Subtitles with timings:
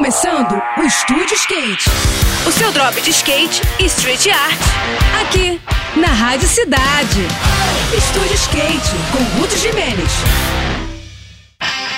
[0.00, 1.90] começando o Estúdio Skate.
[2.48, 4.58] O seu drop de skate e street art.
[5.20, 5.60] Aqui,
[5.94, 7.20] na Rádio Cidade.
[7.94, 10.10] Estúdio Skate, com Ruth Jimenez.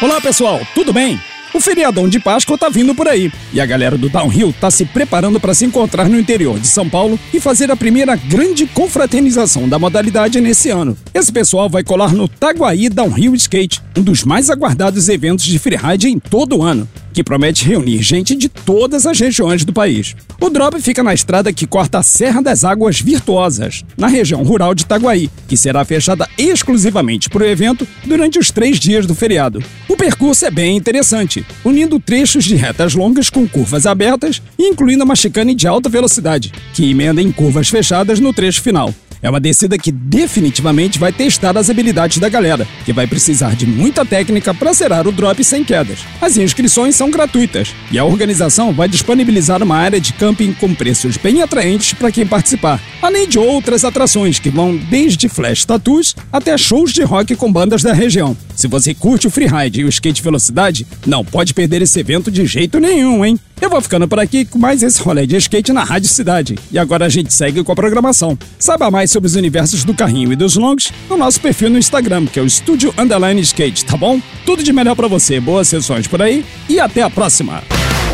[0.03, 1.21] Olá pessoal, tudo bem?
[1.55, 4.85] O feriadão de Páscoa tá vindo por aí e a galera do Downhill tá se
[4.85, 9.69] preparando para se encontrar no interior de São Paulo e fazer a primeira grande confraternização
[9.69, 10.99] da modalidade nesse ano.
[11.15, 16.09] Esse pessoal vai colar no Taguaí Downhill Skate, um dos mais aguardados eventos de freeride
[16.09, 20.17] em todo o ano que promete reunir gente de todas as regiões do país.
[20.41, 24.75] O drop fica na estrada que corta a Serra das Águas Virtuosas, na região rural
[24.75, 29.63] de Itaguaí, que será fechada exclusivamente para o evento durante os três dias do feriado.
[29.89, 35.17] O percurso é bem interessante, unindo trechos de retas longas com curvas abertas incluindo uma
[35.17, 38.95] chicane de alta velocidade, que emenda em curvas fechadas no trecho final.
[39.23, 43.65] É uma descida que definitivamente vai testar as habilidades da galera, que vai precisar de
[43.65, 46.01] muita técnica para zerar o drop sem quedas.
[46.21, 51.17] As inscrições são gratuitas e a organização vai disponibilizar uma área de camping com preços
[51.17, 56.59] bem atraentes para quem participar, além de outras atrações que vão desde flash tattoos até
[56.59, 58.37] shows de rock com bandas da região.
[58.57, 62.45] Se você curte o freeride e o skate velocidade, não pode perder esse evento de
[62.45, 63.39] jeito nenhum, hein?
[63.61, 66.59] Eu vou ficando por aqui com mais esse rolê de skate na Rádio Cidade.
[66.73, 68.37] E agora a gente segue com a programação.
[68.59, 72.27] Saiba mais sobre os universos do carrinho e dos longs no nosso perfil no Instagram,
[72.27, 74.21] que é o Estúdio Underline Skate, tá bom?
[74.47, 77.63] Tudo de melhor para você, boas sessões por aí e até a próxima!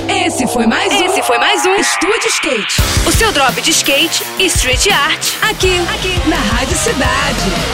[0.08, 1.04] Esse foi mais um.
[1.04, 2.76] Esse foi mais um Estúdio Skate.
[3.06, 5.34] O seu drop de skate e street art.
[5.42, 7.67] Aqui, aqui, na Rádio Cidade.